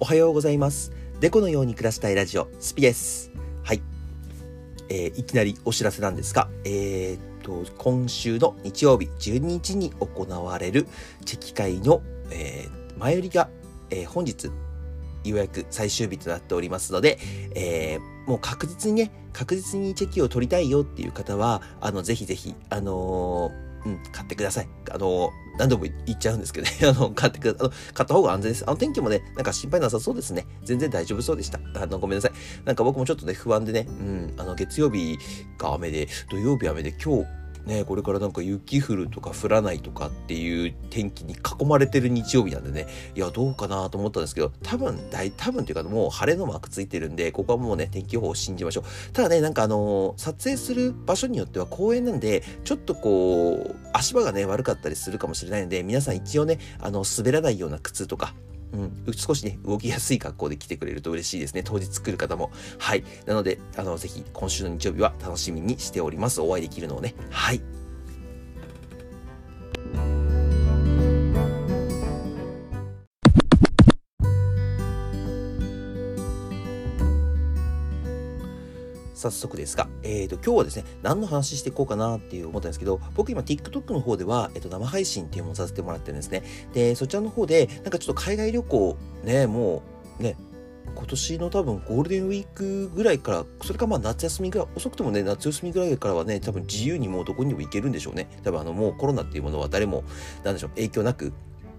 [0.00, 0.92] おはようございます。
[1.18, 3.32] デコのように暮らしたいラジオ、スピです。
[3.64, 3.82] はい。
[4.88, 10.86] えーいきなりお知らせなんですが、えーっと、今週の日曜日12日に行われる
[11.24, 13.48] チェキ会の、えー前売りが、
[13.90, 14.52] えー本日、
[15.24, 17.18] 予約最終日となっておりますので、
[17.56, 24.68] えーもう確実にね、確実にチェキを取りたいよっていう方は、あの、ぜひぜひ、あのーうん、買ってください。
[24.90, 26.72] あの、何度も言っちゃうんですけどね。
[26.88, 28.64] あの、買ってくだあの、買った方が安全です。
[28.66, 30.46] あの、天気もね、なんか心配なさそうですね。
[30.64, 31.60] 全然大丈夫そうでした。
[31.74, 32.32] あの、ごめんなさい。
[32.64, 35.18] なんか僕もちょっとね、不安でね、うん、あの、月曜日
[35.58, 37.37] が雨で、土曜日雨で、今日、
[37.68, 49.12] ね、これからなんか雪降るとか降らないとかっていう天気に囲まれてる日曜日なんでね、いや、どうかなと思ったんですけど、多分、大、多分というかもう晴れのマークついてるんで、ここはもうね、天気予報を信じましょう。
[49.12, 58.34] ただね、なんかあのー撮影する場所によっては公園なんで、ちょっとこう、足場がね、悪かったりするかもしれないので、皆さん一応ね、あの、滑らないような靴とか、
[58.72, 61.62] うん、少しね、動きやすい格好で来てくれると嬉しいですね。
[61.62, 62.50] 当日来る方も。
[62.78, 63.04] はい。
[63.26, 66.40] なので、あの、ぜひ、今週の日曜日は楽しみにしております。
[66.40, 67.14] お会いできるのをね。
[67.30, 67.77] はい。
[79.18, 86.44] 早速ですが、えー、と今日はですね、何の話していこうかなっていう思ったんですけど、僕今 TikTok の方では、えー、と生配信っていうのをさせてもらってるんですね。
[86.72, 89.82] で、そちらの方で、なんかちょっと海外旅行、ね、も
[90.20, 90.36] う、ね、
[90.94, 98.28] 今年の多分ゴールデンウィークぐらいから、それかまあ夏休みぐらい、遅くともね、夏休みぐらいからはね、多分自由にもうどこにも行けるんでしょうね。
[98.44, 100.04] 多分あのもうコロナっていうものは誰も、
[100.44, 101.32] なんでしょう、影響なく、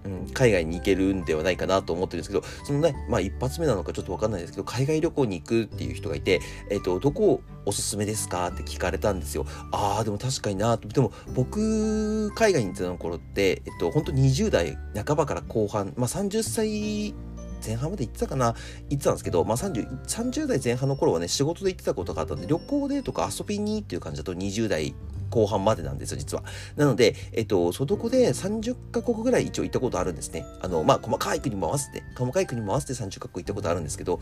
[0.04, 9.46] うん、海外に行けるんではないかなと思ってるんですけど、そのね、まあ一発目なのかちょっとわかんないですけど、海外旅行に行くっていう人がいて、えっ、と、どこをおすすめですかって聞かれたんですよ。
[9.72, 10.88] ああ、でも確かになと。
[10.88, 17.14] でも僕、海外に行ってた頃って、えっと、本当20代半ばから後半、まあ30歳
[17.64, 18.54] 前半まで行ってたかな？
[18.88, 24.94] 行ってたんですけど、まあ30、30代前半の頃はね、仕事で行ってたことがあったんで、旅行でとか遊びにっていう感じだと20代
[25.30, 26.44] 後半までなんですよ、実は。
[26.76, 30.44] なので、えっと、そこで30カ国ぐらい一応行ったことあるんですね。
[30.60, 34.20] あの、まあ、細かい国も合わせて、細かい国も合わせて30カ国行ったことあるんですけど、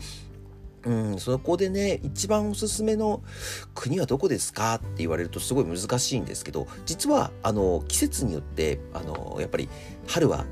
[0.85, 3.21] うん、そこでね、一番おすすめの
[3.75, 9.67] 国はどこですかって言われるとすごい難しいんですけど、実は、あの、季節によって、あの、やっぱり、
[10.07, 10.45] 春は、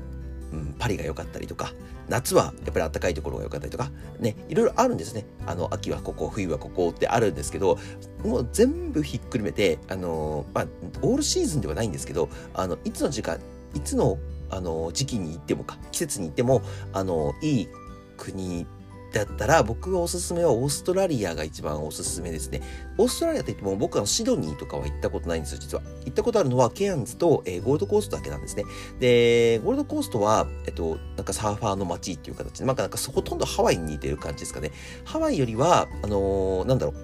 [0.52, 1.72] うん、パリが良かったりとか、
[2.08, 5.26] 夏はやっぱり暖かいところが良かったりとか、ね、いろいろあるんですね。
[5.46, 7.78] あの、秋はここ、冬はここってあるんですけど、
[8.24, 10.66] もう全部ひっくるめて、あの、まあ、
[11.02, 13.38] オールシーズンではないんですけど、あの、いつの時間、
[13.74, 14.18] いつの、
[14.50, 17.68] あの、時期に行ってもか、季節に行っても、あの、いい
[18.16, 18.66] 国
[19.12, 22.60] だったら、僕がおすすめはオーストラリアが一番おすすめですね。
[22.98, 25.82] オーストラリアって言っても、僕はシドニーとかは行ったことないんですよ、実は。
[26.04, 28.64] 行ったことあるのは、ケアンズと、えーゴールドコーストだけなんですね。
[29.00, 34.72] で、ゴールドコーストは、えっと、なんかサーファーの街っていう形で、なんか、なんかほとんどハワイに似てる感じですかね。
[35.04, 36.94] ハワイよりは、あのーなんだろう、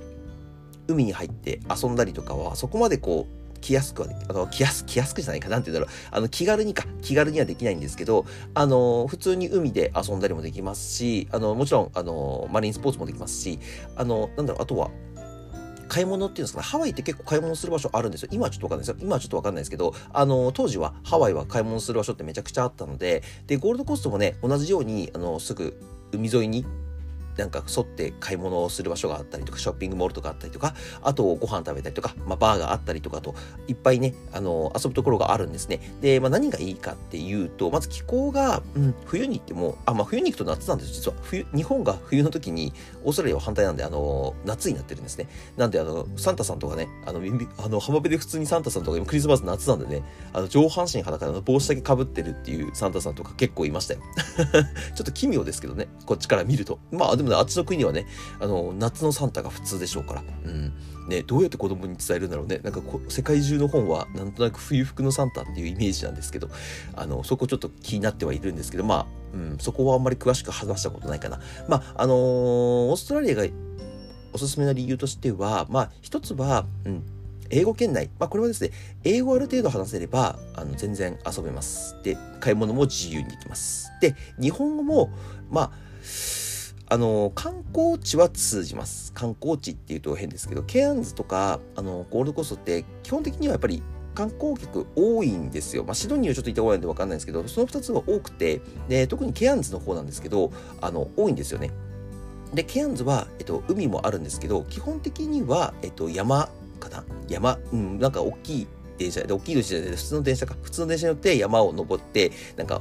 [0.88, 6.08] 海に入って遊んだりとかは、そこまでこう、来やすくは、あの、来やす、来やすくじゃないかなんて言うんだろう。
[6.10, 13.58] あの、気軽にか、気軽にはできないんですけど、あの、普通に海で遊んだりもできますし、あの、もちろん、あの、マリンスポーツもできますし、
[13.97, 14.91] あの、なんだろう、あとは、
[15.88, 18.28] 買い物っていうんですかね、ハワイって結構買い物する場所あるんですよ。
[18.32, 18.97] 今はちょっとわかんないですよ。
[19.00, 25.81] 今はちょっとわかんないですけど、あの、当時はハワイは買い物する場所ってめちゃくちゃあったので、で、ゴールドコーストもね、同じように、あの、すぐ
[26.12, 26.66] 海沿いに
[27.37, 33.34] なんか沿って買い物をする場所があったりとか、ショッピングモールとかあったりとか、あとご飯食べたりとか、まあバーがあったりとかと、
[33.69, 35.81] いっぱいね、あの、遊ぶところがあるんですね。
[36.00, 41.17] で、まあ何がいいかっていうと、まず気候が、うん、冬に行っても、あ、まあ冬に行くと夏なんです実は。
[41.23, 42.73] 冬、日本が冬の時に、
[43.05, 45.28] オーストラリアは反対なんで、あの、夏になってるんですね。
[45.56, 47.21] なんで、あの、サンタさんとかね、あの、
[47.59, 50.03] あの浜辺で普通にサンタさんとか、今クリスマス夏なんでね、
[50.33, 54.00] あの、上半身裸での帽子だけ被ってるっていうサンタさんとか結構いましたよ。
[54.94, 56.78] ちょっと奇妙ですけどね、こっちから見ると。
[56.91, 58.07] まあでもね、あっちの国はね、
[58.41, 60.23] あの、夏のサンタが普通でしょうから。
[60.45, 60.73] うん。
[61.09, 62.61] ね、どうやって子供に伝えるんだろうね。
[62.62, 66.49] なんかこ世界中の本は、なんとなく冬服のサンタっていうイメージなんですけど、
[66.97, 71.41] あの、そこちょっと気になってはいるんですけど、まあ、うん、そこはあんまり詳しく話したことないかな。
[71.69, 73.44] まあ、あのーオーストラリアが
[74.32, 77.03] おすすめな理由としては、まあ、一つは、うん、
[77.50, 78.11] 英語圏内。
[78.19, 78.70] まあ、これはですね、
[79.05, 81.97] 英語ある程度話せれば、あの、全然遊べます。
[82.03, 83.91] で、買い物も自由にできます。
[84.00, 85.11] で、日本語も、
[85.50, 85.70] まあ、
[86.94, 89.12] あの、観光地は通じます。
[89.14, 93.82] 観光地っていうと変ですけど、ケアンズとか、あの、ゴールドコーストって、基本的にはやっぱり
[94.14, 95.82] 観光客多いんですよ。
[95.82, 101.73] まあ、シドニーはちょっと行ったことないんでわかんないんですけど、その2つは多くて、で、特にケアンズの方なんですけど、あの、多いんですよね。
[102.55, 106.49] で、ケアンズは、えっと、海もあるんですけど、基本的には、えっと、山
[106.79, 107.05] かな？
[107.26, 108.67] 山、うん、なんか大きい
[108.99, 112.81] 電車で、大きい電車で、普通の電車か、普通の電車に乗って山を登って、なんか、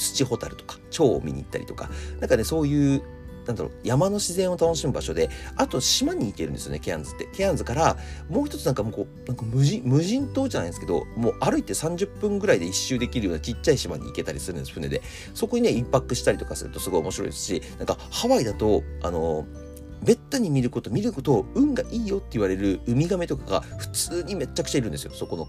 [0.00, 1.90] 土ホタルとか蝶を見に行ったりとか
[2.20, 3.02] なんかねそういう
[3.46, 7.26] なんだろう、山の自然を楽しむ場所で、あと島に行けるんですよね、ケアンズって。
[7.32, 7.96] ケアンズから、
[8.28, 15.02] もう一つなんかもうこう、なんか無人、無人島じゃないですけど、もう歩いて30分ぐらいで一周できるようなちっちゃい島に行けたりするんです、船で。
[15.34, 19.46] そこにね、一泊したりとかするとすごい面白いですし、なんかハワイだと、あの
[20.02, 25.46] めったに見ること、見ることを運がいいよって言われるウミガメとかが普通にめちゃくちゃいるんですよ、そこの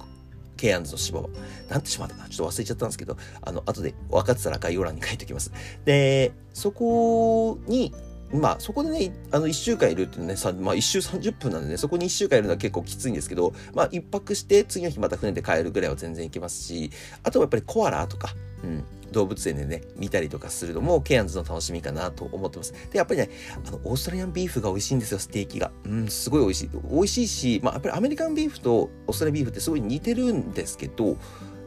[0.62, 1.30] ケアンズの芝は。
[1.70, 2.30] なんて島だかな？
[2.30, 5.52] ちょっと忘れちゃったんですけど、あの、後で分かってたら概要欄に書いておきます。
[5.86, 7.94] で、そこに、
[8.34, 16.92] まあそこでね、あの1週間いるっていうね、まあ1週30分なんでね、そこに1週間いるのは結構きついんですけど、まあ1泊して次の日また船で帰るぐらいは全然行けますし、
[17.24, 18.34] あとはやっぱりコアラとか、
[18.64, 22.74] うん、動物園でね、見たりとかするのもケアンズの楽しみかなと思ってます。
[22.92, 23.30] で、やっぱりね、
[23.66, 25.72] あの、オーストラリアンビーフが美味しいんですよ、ステーキが。
[25.86, 26.70] うん、すごい美味しい。
[26.90, 31.18] 美味しいし、まあ、やっぱりアメリカンビーフとオーストラリアンビーフってすごい似てるんですけど、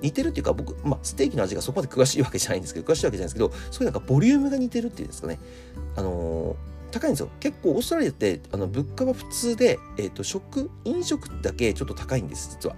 [0.04, 5.38] 似てるっていうか僕、まあ、ステーキの味がそこまで詳しいわけじゃないんですけど、詳しいわけじゃないんですけど、そういうなんかボリュームが似てるっていうんですかね。
[5.96, 6.56] あの
[6.92, 7.30] 高いんですよ。
[7.40, 12.76] 結構オーストラリアってあの物価は普通で、えっ、ー、と食、飲食だけちょっと高いんです、実は。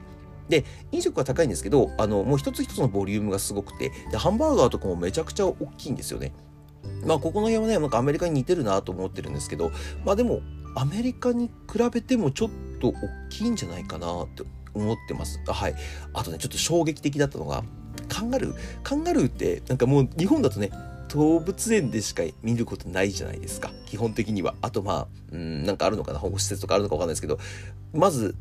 [0.48, 6.32] で、飲食は高いんですけど、あの、もう一つ一つのボリュームがすごくて、で、ハンバーガーとかもめちゃくちゃ大きいんですよね。
[7.04, 9.72] まあ、ここの辺はね、なんかアメリカに似てるなと思ってるんですけど、
[10.04, 10.40] まあでも、
[10.76, 12.50] アメリカに比べてもちょっ
[12.80, 12.94] と大
[13.30, 14.44] きいんじゃないかなって
[14.76, 15.40] 思ってます。
[15.48, 15.74] あはい。
[16.12, 17.64] あとね、ちょっと衝撃的だったのが、
[18.08, 18.56] カンガルー。
[18.82, 20.70] カンガルーって、なんかもう日本だとね、
[21.08, 23.70] 動物園でしか見ることないじゃないですか。
[23.86, 24.54] 基本的には。
[24.60, 26.18] あとまあ、うん、なんかあるのかな？
[26.18, 27.38] 保護施設とかあるのかわかんないですけど、
[27.94, 28.34] まず、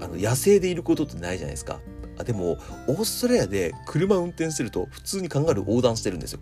[0.00, 1.80] あの野生でいることってないじゃないですか。
[2.18, 2.58] あでも、
[2.88, 6.40] オーストラリアで車運転すると普通にカンガルー横断してるんですよ。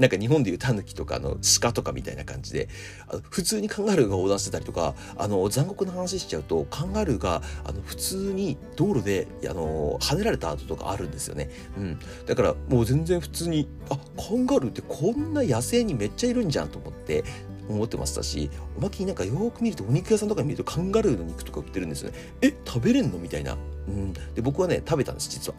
[0.00, 2.68] なんか日本でいうタヌキとかの鹿とかみたいな感じで、
[3.06, 11.50] あの普通にカンガルーが横断してたりとか、あの残酷な話しちゃうと、カンガルーがあの普通に道路であの跳ねられた跡とかあるんですよね。
[11.76, 11.98] うん。
[12.26, 17.22] だからもう全然普通に、あ、カンガルーってこんな野生にめっちゃいるんじゃんと思って、
[17.68, 22.16] 思ってましたし、おまけになんかよく見るとお肉屋さんとかに見るとカンガルーの肉とか売ってるんですよね。
[22.40, 23.18] え、食べれんの？
[23.18, 23.58] みたいな。
[23.86, 24.12] うん。
[24.12, 25.58] で、僕はね、食べたんです、実は。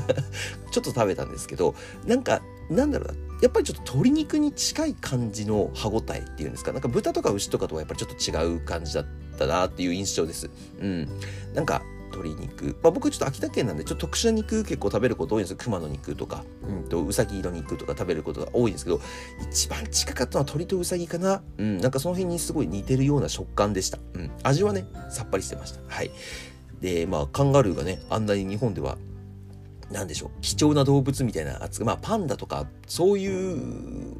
[0.72, 3.29] ちょっと食べたんですけど、なんか、なんだろうな。
[3.40, 6.72] やっぱりちょっと鶏肉に近い感じの歯ごたえっていうんですか？
[6.72, 9.06] なんか豚とか牛とかとはやっぱりちょっと違う感じだっ
[9.38, 10.50] たなっていう印象です。
[10.80, 11.08] うん。
[11.54, 11.82] なんか、
[12.12, 12.76] 鶏肉。
[12.82, 15.56] まあ、僕ちょっと秋田県なんで、ちょっと特殊な肉結構食べること多いんですよ。
[15.60, 19.00] 熊の肉とか、うんと、うさぎの肉とか食べることが多いんですけど、
[19.48, 21.40] 一番近かったのは鶏とうさぎかな。
[21.56, 23.98] うん、なんかその辺にすごい似てるような食感でした。
[24.14, 25.80] うん、味はね、さっぱりしてました。
[25.86, 26.10] はい。
[26.80, 28.98] で、まあ、カンガルーがね、あんなに日本では
[29.90, 33.56] なんでしょう、貴重な動物みたいな扱い、まあパンダとか、そういう、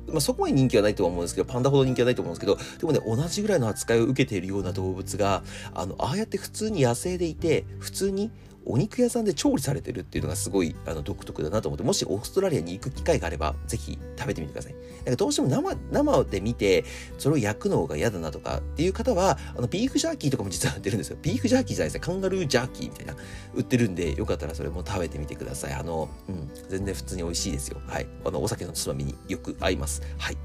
[0.09, 5.43] まあそこまで人気はないと思うんですけど、パンダほど人気はないと思うんですけど、でもね、同じぐらいの扱いを受けているような動物が、
[5.75, 8.31] あの、ああやって普通に野生でいて、普通に
[8.65, 14.75] お肉屋さんで調理されてるっていうのがすごいあの独特だなと思って、もしオーストラリアに行く機会があれば、ぜひ食べてみてください。
[14.75, 16.85] なんかどうしても生、生で見て、
[17.19, 21.19] それを焼くのが嫌だなとかっていう方は、あの、ビーフジャーキーとかも実は売ってるんですよ。
[21.23, 22.07] ビーフジャーキーじゃないですか。
[22.07, 23.17] カンガルージャーキーみたいな、
[23.55, 25.73] 売ってるんで、よかったらそれも食べてみてください。
[25.73, 27.81] あの、うん、全然普通に美味しいですよ。
[27.87, 28.07] はい。
[28.25, 30.03] あの、お酒のつまみによく合います。
[30.19, 30.37] はい。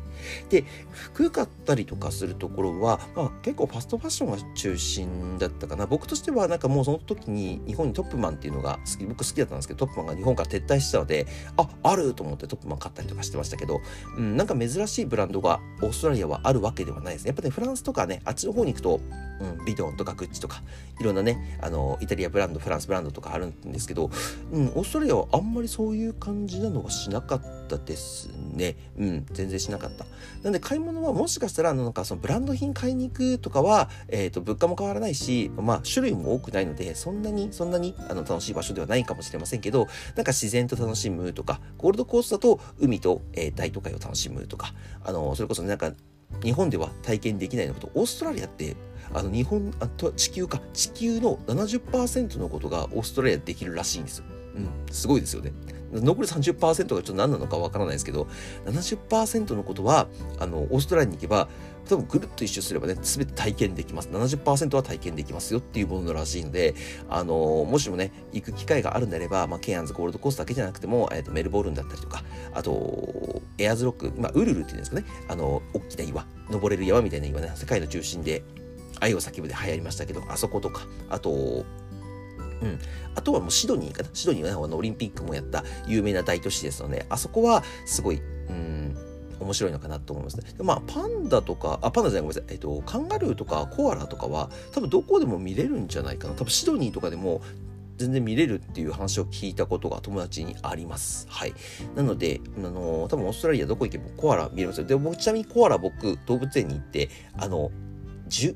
[0.50, 5.86] で、服買ったりとかするところは、まあ、結構ファストファッションが中心だったかな。
[5.86, 11.28] 僕としてはなんかもうその時に日本にトップマンっていうのが好き、僕好きだったんですけど、トップマンが日本から撤退してたので、
[11.58, 13.82] あ、あると思ってトップマン買ったりとかしてましたけど、
[14.18, 17.30] うん、なんか珍しいブランドがオーストラリアはあるわけではないですね。
[17.30, 19.00] やっぱね、フランスとかね、あっちの方に行くと、
[19.42, 20.62] うん、ビドンとかグッチとか、
[21.00, 24.10] いろんなね、あの、イタリアブランド、フランスブランドとかあるんですけど、
[24.52, 28.76] うん、オーストラリアはあんまりそういう感じなのはしなかったですね。
[28.98, 30.05] うん、全然しなかった。
[30.44, 45.94] なんで買い物はもしかしたら、なんかそのブランド品買いに行くとかは、えっ、ー、と、物価も変わらないし、まあ、種類も多くないので、そんなに、そんなに、あの、楽しい場所ではないかもしれませんけど、なんか自然と楽しむとか、ゴールドコースだと海と、えー、大都会を楽しむとか、あの、それこそなんか、
[46.44, 48.76] 日本では体験できないのこと、オーストラリアって
[49.14, 54.26] あの日本あと地球か地球の70%のことがオーストラリアでできるらしいんですよ。
[54.56, 55.52] うん、すごいですよね。
[55.92, 58.28] 残り30%がちょっと何なのかわからないですけど、
[58.66, 60.08] 70%のことは、
[60.40, 61.48] あの、オーストラリアに行けば、
[61.88, 64.10] 多分ぐるっと一周すればね、すべて体験できます。
[64.10, 66.74] 70%は体験できますよっていうものらしいので、
[67.10, 78.44] あのもしもね、行く機会があるんであれば、まあ、ケアンズゴールドコースだけじゃなくても、え、ー、と、メルボルンだったりとか、あと、エアーズロック、まあ、ウルルっていうんですかね、あの、大きな岩、登れる山みたいな岩ね、世界の中心で、
[79.00, 81.66] 愛を叫ぶで流行りましたけど、あそことか、あと、
[82.62, 82.80] うん。
[83.16, 84.10] あとはもうシドニーかな。
[84.14, 88.98] シドニーは、ね、あのオリンピックもやった有名な大都市ですので、あそこはすごい、うん、
[89.40, 90.52] 面白いのかなと思いますね。
[90.58, 92.54] でまあ、パンダとか、あ、パンダじゃない、ごめんなさい。
[92.54, 96.34] えっと、カンガルーとかコアラとかは、多分どこでも見れるんじゃないかな。
[96.34, 97.42] 多分シドニーとかでも、
[97.98, 101.28] 全然見れるっていう話を聞いたことが友達にあります。
[101.30, 101.54] はい。
[101.96, 104.88] なので、あのー、多分オーストラリアどこ行けばコアラ見れますよ。
[104.88, 107.72] で、僕、ちなみにコアラ僕、動物園に行って、あの、
[108.28, 108.56] 10、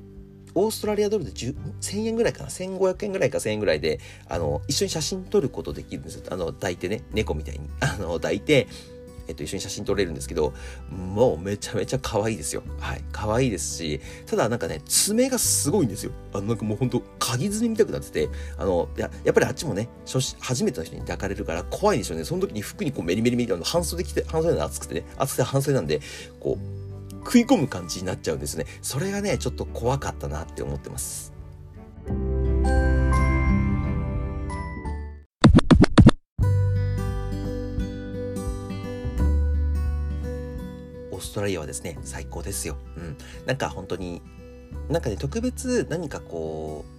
[0.55, 8.67] オーストラリアドルで1000円ぐらいかな？1500円ぐらいか1000円ぐらいであの一緒に写真撮ることできるんですよあの抱いてね猫みたいに あの抱いて
[9.29, 10.53] えっと、一緒に写真撮れるんですけど、
[10.89, 12.63] もうめちゃめちゃ可愛いですよ。
[12.79, 13.03] はい。
[13.11, 16.11] 可愛いですし、ただなんかね、爪がすごいんですよ。
[16.33, 22.25] あの、なんかもうほんと、鍵爪みたくなってて、あの、ややっぱりあっちもね、初初めての人に抱かれるから怖いんですよね。
[22.25, 26.01] その時に服にこうメリメリメリ、あの半袖着て、半袖で暑くてね、暑くて半袖なんで、
[26.39, 26.88] こう、
[27.29, 28.65] 食い込む感じになっちゃうんですね。
[28.81, 31.31] それがね、ちょっと怖かったなって思ってます。
[41.11, 42.77] オーストラリアはですね、最高ですよ。
[42.97, 43.15] うん。
[43.45, 44.23] なんか本当に、
[44.89, 46.98] なんかね、特別何かこう、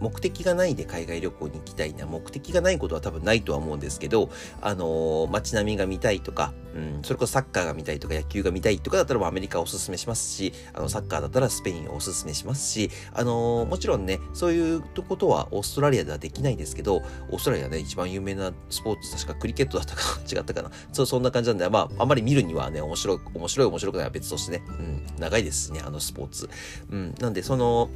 [0.00, 2.06] 目的がないで海外旅行に行きたいな。
[2.06, 4.30] 目的がないことは多分ないとは思うんですけど、
[4.60, 20.70] あのー、街並みが見たいとか、うん、それこそサッカーが見たいとか野球が見たいとかだったらアメリカをおすすめしますし、あの、サッカーだったらスペインをおすすめしますし、あのー、もちろんね、そういうことはオーストラリアではできないですけど、オーストラリアね、一番有名なスポーツ、確かクリケットだったか 違ったかな。
[20.92, 26.48] そう、そんな感じなんで、まあ、あんまり見るにはね、面白い、面白い、面白くないは別としてね、うん、長いですね、あのスポーツ。
[26.90, 27.90] うん、なんで、その、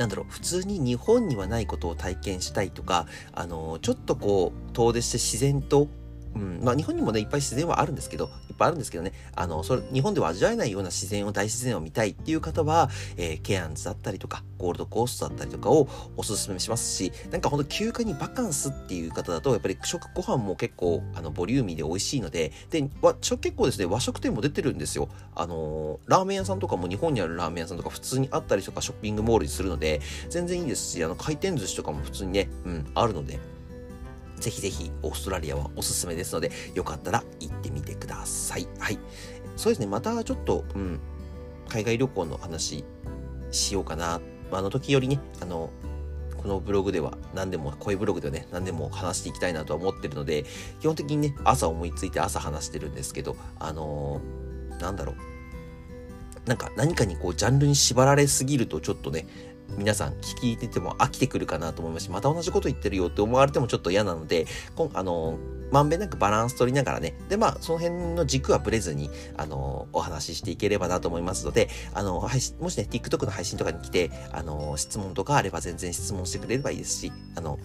[0.00, 5.88] なんだろう、普通に日本にはないことを体験したいとか、あのちょっとこう、遠出して自然と
[6.34, 25.08] うん、まあ日本にもね、いっぱい自然はあるんですけど、いっぱいあるんですけどね、あの、それ、日本では味わえないような自然を、大自然を見たいっていう方は、えー、ケアンズだったりとか、ゴールドコーストだったりとかをおすすめしますし、なんかほんと休暇にバカンスっていう方だと、やっぱり食ご飯も結構、あの、ボリューミーで美味しいので、で、わ結構ですね、和食店も出てるんですよ。
[25.34, 33.38] あのー、ラーメン屋さんとかも日本にあるラーメン屋さんとか普通にあったりとか、ショッピングモールにするので、全然いいですし、あの、回転寿司とかも普通にね、うん、あるので、
[34.40, 38.66] ぜひぜひオーストラリアはおすすめですので、よかったら行ってみてください。
[38.78, 38.98] はい。
[39.56, 41.00] そうですね、またちょっと、うん、
[41.68, 42.84] 海外旅行の話
[43.50, 44.20] しようかな。
[44.52, 45.70] あの時よりね、あの、
[46.36, 50.44] このブログでは何でも、声ブログではね、何でも話していきたいなとは思ってるので、
[50.80, 55.16] 基本的にね、朝思いついて朝話してるんですけど、あのー、なんだろう。
[56.46, 59.26] なんか何かにこうジャンルに縛られすぎるとちょっとね、
[59.76, 64.46] 皆さん聞いてても飽きてくるかなと思いますし、また同じこと言ってるよって思われてもちょっと嫌なので、
[64.76, 65.38] こあの
[65.70, 77.58] まんべんなくバランス取りながらね、で、まあ、その辺の軸はブレずに、あのお話ししていければなと思いますので、あの配信、もしね、TikTok の配信とかに来て、あの質問とかあれば全然質問してくれればいいですし、あの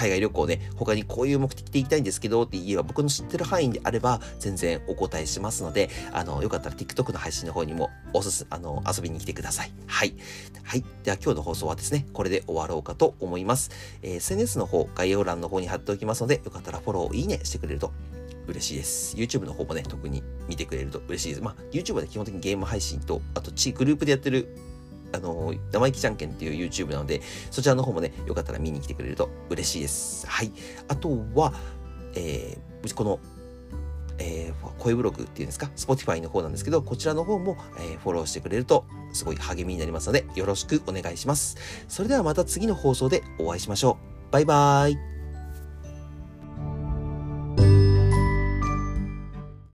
[0.00, 9.72] 海外旅行ね、他にこういう目的で行きたいんですけどって言えば、僕の知ってる範囲であれば、全然お答えしますので、あの、よかったら TikTok の配信の方にも、おすす、あの、遊びに来てください。
[9.86, 10.14] はい。
[10.62, 10.84] はい。
[11.04, 13.70] では今日の放送はですね、これで終わろうかと思います。
[14.00, 17.92] えー、SNS の方、概要欄の方に貼っておきますので、よかったらフォロー、いいねしてくれると
[18.48, 19.16] 嬉しいです。
[19.18, 21.42] YouTube の方もね、特に見てくれると嬉しいです。
[21.42, 24.48] まあ、YouTube はね、基本的にゲーム配信と、あと、チグループでやってる
[25.12, 30.26] あの、生意気じゃんけんっていう YouTube なので、そちらの方もね、よかったら見に来てくれると嬉しいです。
[30.26, 30.52] はい。
[30.88, 31.52] あとは、
[32.14, 33.20] えー、この、
[34.18, 41.56] えー、声ブログっていうんですか、Spotify の方なんですけど、こちらの方も、えー、フォローしてくれると、すごい励みになりますので、よろしくお願いします。
[41.88, 43.98] それではまた次の放送でお会いしましょ
[44.28, 44.32] う。
[44.32, 45.19] バイバーイ。